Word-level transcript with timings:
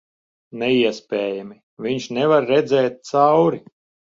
Neiespējami. 0.61 1.55
Viņš 1.89 2.09
nevar 2.19 2.51
redzēt 2.55 3.01
cauri... 3.13 3.63